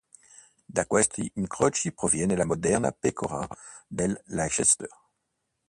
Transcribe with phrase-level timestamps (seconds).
[0.67, 3.47] Da questi incroci proviene la moderna pecora
[3.85, 4.89] del Leicester.